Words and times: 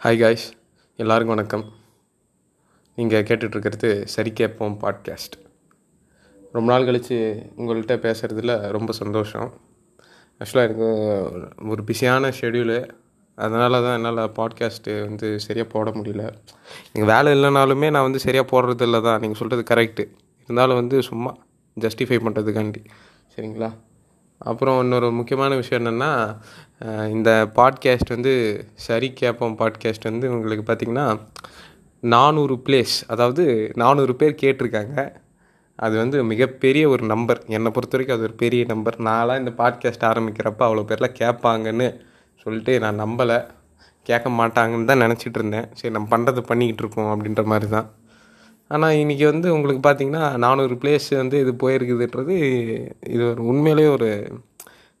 Hi 0.00 0.18
guys 0.20 0.44
எல்லாருக்கும் 0.98 1.34
வணக்கம். 1.34 1.62
நீங்கள் 2.98 3.26
கேட்டுட்ருக்கிறது 3.28 3.90
சரி 4.04 4.30
கேட்போம் 4.32 4.74
பாட்காஸ்ட் 4.80 5.36
ரொம்ப 6.54 6.64
நாள் 6.72 6.86
கழித்து 6.88 7.18
உங்கள்கிட்ட 7.58 7.94
பேசுகிறதுல 8.06 8.54
ரொம்ப 8.76 8.92
சந்தோஷம். 8.92 9.50
ஆக்சுவலாக 10.40 10.66
எனக்கு 10.68 10.88
ஒரு 11.74 11.84
பிஸியான 11.90 12.32
ஷெடியூலு 12.40 12.78
அதனால 13.38 13.80
தான் 13.84 13.96
என்னால் 13.98 14.22
பாட்காஸ்ட்டு 14.38 14.96
வந்து 15.06 15.28
சரியாக 15.46 15.68
போட 15.74 15.90
முடியல. 15.98 16.24
நீங்கள் 16.92 17.12
வேலை 17.14 17.32
இல்லைனாலுமே 17.36 17.90
நான் 17.90 18.08
வந்து 18.08 18.24
சரியாக 18.26 18.48
போடுறது 18.52 18.86
இல்லை 18.88 19.02
தான். 19.08 19.20
நீங்கள் 19.20 19.40
சொல்கிறது 19.42 19.64
கரெக்டு 19.72 20.06
இருந்தாலும் 20.48 20.80
வந்து 20.82 20.98
சும்மா 21.10 21.32
ஜஸ்டிஃபை 21.76 22.20
பண்ணுறதுக்காண்டி 22.26 22.82
சரிங்களா? 23.34 23.70
அப்புறம் 24.44 24.82
இன்னொரு 24.82 25.10
முக்கியமான 25.10 25.54
விஷயம் 25.54 25.80
என்னென்னா 25.80 26.10
இந்த 27.10 27.30
பாட்காஸ்ட் 27.54 28.08
வந்து 28.08 28.32
சரி 28.86 29.12
கேட்போம் 29.12 29.58
பாட்காஸ்ட் 29.58 30.08
வந்து 30.10 30.32
உங்களுக்கு 30.34 30.64
பார்த்திங்கன்னா 30.68 31.06
நானூறு 32.02 32.54
பிளேஸ் 32.66 32.96
அதாவது 33.06 33.44
நானூறு 33.74 34.14
பேர் 34.16 34.40
கேட்டிருக்காங்க. 34.42 34.96
அது 35.76 35.96
வந்து 35.96 36.24
மிகப்பெரிய 36.24 36.88
ஒரு 36.88 37.04
நம்பர் 37.06 37.40
என்னை 37.46 37.70
பொறுத்த 37.70 37.96
வரைக்கும் 37.96 38.16
அது 38.16 38.26
ஒரு 38.28 38.34
பெரிய 38.34 38.64
நம்பர் 38.64 38.96
நான்லாம் 38.98 39.38
இந்த 39.38 39.52
பாட்காஸ்ட் 39.62 40.08
ஆரம்பிக்கிறப்ப 40.10 40.66
அவ்வளோ 40.68 40.84
பேர்லாம் 40.90 41.18
கேட்பாங்கன்னு 41.20 41.88
சொல்லிட்டு 42.46 42.74
நான் 42.80 43.02
நம்பலை. 43.04 43.38
கேட்க 44.02 44.28
மாட்டாங்கன்னு 44.30 44.84
தான் 44.84 45.02
நினச்சிட்டு 45.02 45.38
இருந்தேன். 45.40 45.68
சரி 45.72 45.92
நம்ம 45.94 46.08
பண்ணுறது 46.16 46.40
பண்ணிக்கிட்டு 46.40 46.82
இருக்கோம் 46.84 47.10
அப்படின்ற 47.12 47.44
மாதிரி 47.44 47.68
தான். 47.70 47.88
ஆனால் 48.72 48.94
இன்றைக்கி 48.94 49.24
வந்து 49.24 49.48
உங்களுக்கு 49.54 49.82
பார்த்திங்கன்னா 49.88 50.36
நானூறு 50.36 50.74
பிளேஸ் 50.74 51.08
வந்து 51.16 51.40
இது 51.40 51.52
போயிருக்குதுன்றது 51.62 52.36
இது 53.08 53.22
ஒரு 53.30 53.42
உண்மையிலே 53.44 53.86
ஒரு 53.86 54.08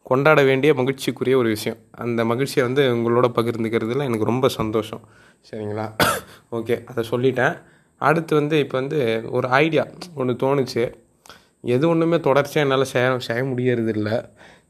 கொண்டாட 0.06 0.42
வேண்டிய 0.42 0.74
மகிழ்ச்சிக்குரிய 0.74 1.34
ஒரு 1.36 1.48
விஷயம். 1.48 1.78
அந்த 1.90 2.24
மகிழ்ச்சியை 2.24 2.62
வந்து 2.66 2.82
உங்களோட 2.94 3.26
பகிர்ந்துக்கிறதுல 3.36 4.04
எனக்கு 4.04 4.24
ரொம்ப 4.24 4.48
சந்தோஷம். 4.48 5.02
சரிங்களா? 5.44 5.86
ஓகே 6.52 6.76
அதை 6.84 7.04
சொல்லிட்டேன். 7.10 7.54
அடுத்து 8.00 8.34
வந்து 8.34 8.58
இப்போ 8.58 8.76
வந்து 8.80 9.00
ஒரு 9.30 9.48
ஐடியா 9.48 9.84
ஒன்று 10.14 10.34
தோணுச்சு. 10.42 10.84
எது 11.64 11.88
ஒன்றுமே 11.88 12.20
தொடர்ச்சியாக 12.20 12.64
என்னால் 12.66 12.84
செய்ய 12.84 13.18
செய்ய 13.18 13.42
முடியறதில்ல. 13.42 14.10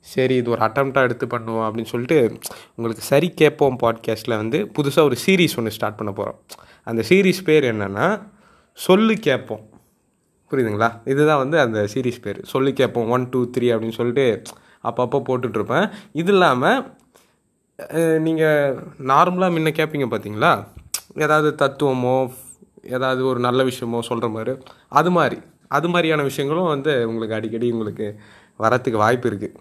சரி 0.01 0.35
இது 0.35 0.51
ஒரு 0.51 0.63
அட்டம்ப்டாக 0.63 1.03
எடுத்து 1.03 1.27
பண்ணுவோம் 1.27 1.67
அப்படின்னு 1.67 1.93
சொல்லிட்டு 1.95 2.19
உங்களுக்கு 2.75 3.03
சரி 3.03 3.31
கேட்போம் 3.31 3.79
பாட்காஸ்ட்டில் 3.83 4.37
வந்து 4.37 4.61
புதுசாக 4.79 5.03
ஒரு 5.03 5.17
சீரீஸ் 5.27 5.57
ஒன்று 5.57 5.71
ஸ்டார்ட் 5.71 5.97
பண்ண 5.97 6.13
போகிறோம் 6.13 6.41
அந்த 6.87 7.03
சீரீஸ் 7.09 7.43
பேர் 7.45 7.65
என்னென்னா 7.65 8.07
சொல்லு 8.79 9.15
கேட்போம். 9.19 9.63
புரியுதுங்களா? 10.51 10.89
இதுதான் 11.05 11.43
வந்து 11.43 11.61
அந்த 11.61 11.79
சீரீஸ் 11.93 12.23
பேர். 12.23 12.41
சொல்லு 12.45 12.73
கேட்போம் 12.73 13.11
ஒன் 13.11 13.29
டூ 13.29 13.41
த்ரீ 13.55 13.67
அப்படின்னு 13.75 13.99
சொல்லிட்டு 13.99 14.27
அப்பப்போ 14.85 15.19
போட்டுட்ருப்பேன். 15.29 15.87
இது 16.13 16.33
இல்லாமல் 16.33 16.81
நீங்கள் 18.19 18.79
நார்மலாக 19.13 19.55
முன்ன 19.55 19.73
கேட்பீங்க 19.79 20.07
பார்த்தீங்களா 20.13 20.51
ஏதாவது 21.17 21.55
தத்துவமோ 21.63 22.17
ஏதாவது 22.97 23.27
ஒரு 23.27 23.41
நல்ல 23.41 23.65
விஷயமோ 23.65 23.99
சொல்கிற 24.01 24.29
மாதிரி. 24.29 24.53
அது 24.89 25.11
மாதிரி. 25.11 25.39
அது 25.69 25.89
மாதிரியான 25.89 26.23
விஷயங்களும் 26.23 26.73
வந்து 26.75 26.93
உங்களுக்கு 27.09 27.37
அடிக்கடி 27.37 27.71
உங்களுக்கு 27.71 28.07
வரத்துக்கு 28.61 28.99
வாய்ப்பு 29.05 29.29
இருக்குது 29.31 29.59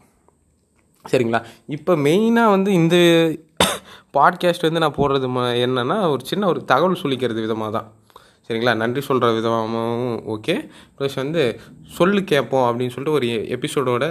சரிங்களா? 1.05 1.39
இப்போ 1.67 1.95
மெயினாக 1.95 2.53
வந்து 2.55 2.71
இந்த 2.73 2.95
பாட்காஸ்ட் 4.17 4.67
வந்து 4.67 4.83
நான் 4.83 4.97
போடுறது 4.97 5.27
என்னென்னா 5.65 5.97
ஒரு 6.09 6.23
சின்ன 6.25 6.47
ஒரு 6.47 6.65
தகவல் 6.65 7.01
சொல்லிக்கிறது 7.03 7.41
விதமாக 7.45 7.71
தான் 7.77 7.87
சரிங்களா? 8.51 8.73
நன்றி 8.75 9.01
சொல்கிற 9.01 9.27
விதமாகவும் 9.33 10.15
ஓகே 10.33 10.55
ப்ளஸ் 10.97 11.15
வந்து 11.15 11.43
சொல்லு 11.97 12.21
கேட்போம் 12.23 12.65
அப்படின்னு 12.69 12.93
சொல்லிட்டு 12.95 13.17
ஒரு 13.19 13.27
எபிசோடோட 13.55 14.05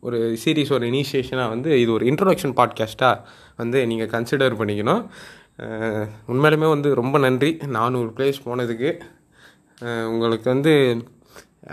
ஒரு 0.00 0.18
சீரீஸ் 0.42 0.72
ஒரு 0.72 0.84
இனிஷியேஷனாக 0.86 1.48
வந்து 1.48 1.70
இது 1.80 1.90
ஒரு 1.92 2.04
இன்ட்ரொடக்ஷன் 2.06 2.54
பாட்காஸ்ட்டாக 2.60 3.20
வந்து 3.56 3.78
நீங்கள் 3.86 4.10
கன்சிடர் 4.14 4.58
பண்ணிக்கணும். 4.60 5.02
உண்மையிலுமே 6.32 6.68
வந்து 6.74 6.88
ரொம்ப 6.94 7.18
நன்றி. 7.18 7.50
நானூறு 7.76 8.10
பிளேஸ் 8.16 8.40
போனதுக்கு. 8.46 8.90
உங்களுக்கு 10.12 10.48
வந்து 10.54 10.74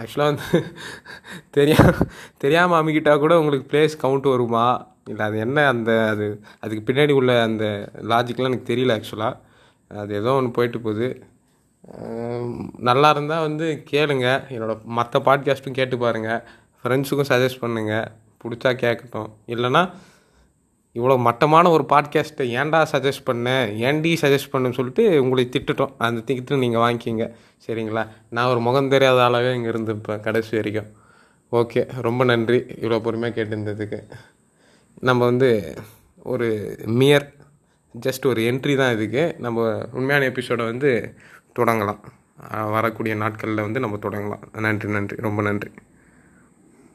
ஆக்சுவலாக 0.02 0.30
வந்து 0.32 0.60
தெரியா 1.58 1.82
தெரியாமல் 2.38 2.80
அமைக்கிட்டால் 2.82 3.20
கூட 3.20 3.34
உங்களுக்கு 3.40 3.68
பிளேஸ் 3.74 4.02
கவுண்ட் 4.04 4.32
வருமா? 4.34 4.68
இல்லை 5.10 5.26
அது 5.26 5.38
என்ன 5.40 5.68
அந்த 5.68 5.92
அது 6.10 6.28
அதுக்கு 6.60 6.94
பின்னாடி 6.94 7.12
உள்ள 7.12 7.32
அந்த 7.42 7.66
லாஜிக்லாம் 8.12 8.52
எனக்கு 8.52 8.72
தெரியல 8.74 8.98
ஆக்சுவலாக 8.98 9.40
அது 10.02 10.14
ஏதோ 10.16 10.32
ஒன்று 10.32 10.52
போயிட்டு 10.52 10.80
போகுது. 10.80 11.10
நல்லா 12.78 13.10
இருந்தால் 13.10 13.42
வந்து 13.42 13.84
கேளுங்க. 13.92 14.28
என்னோடய 14.50 14.84
மற்ற 14.84 15.20
பாட்காஸ்ட்டும் 15.20 15.72
கேட்டு 15.72 15.98
பாருங்கள் 15.98 16.44
ஃப்ரெண்ட்ஸுக்கும் 16.84 17.30
சஜஸ்ட் 17.30 17.62
பண்ணுங்கள் 17.62 18.08
பிடிச்சா 18.44 18.72
கேட்கட்டும். 18.84 19.30
இல்லைனா 19.48 19.90
இவ்வளோ 20.96 21.18
மட்டமான 21.18 21.70
ஒரு 21.70 21.84
பாட்காஸ்ட்டை 21.90 22.46
ஏன்டா 22.58 22.86
சஜஸ்ட் 22.92 23.26
பண்ணேன் 23.26 23.68
ஏன்டி 23.84 24.12
சஜஸ்ட் 24.22 24.52
பண்ணுன்னு 24.52 24.72
சொல்லிட்டு 24.72 25.22
உங்களை 25.22 25.50
திட்டுட்டோம். 25.52 25.94
அந்த 25.98 26.34
திட்டு 26.34 26.58
நீங்கள் 26.58 26.82
வாங்கிக்கிங்க. 26.82 27.34
சரிங்களா? 27.68 28.08
நான் 28.30 28.50
ஒரு 28.50 28.60
முகம் 28.60 28.90
தெரியாத 28.90 29.30
ஆளாகவே 29.30 29.54
இங்கே 29.54 29.70
இருந்துப்பேன் 29.70 30.20
கடைசி 30.20 30.56
வரைக்கும். 30.56 30.92
ஓகே. 31.52 32.02
ரொம்ப 32.02 32.24
நன்றி 32.24 32.58
இவ்வளோ 32.58 33.00
பொறுமையாக 33.00 33.44
கேட்டிருந்ததுக்கு. 33.44 34.04
நம்ம 35.00 35.26
வந்து 35.26 35.76
ஒரு 36.24 36.78
மியர் 36.86 37.34
ஜஸ்ட் 38.02 38.26
ஒரு 38.26 38.42
என்ட்ரி 38.42 38.76
தான் 38.76 38.94
இதுக்கு. 38.94 39.36
நம்ம 39.38 39.88
உண்மையான 39.92 40.26
எபிசோடை 40.26 40.66
வந்து 40.66 41.14
தொடங்கலாம். 41.60 42.00
வரக்கூடிய 42.72 43.16
நாட்களில் 43.16 43.62
வந்து 43.62 43.80
நம்ம 43.80 43.98
தொடங்கலாம். 43.98 44.60
நன்றி 44.60 44.90
நன்றி. 44.90 45.16
ரொம்ப 45.16 45.42
நன்றி. 45.42 45.72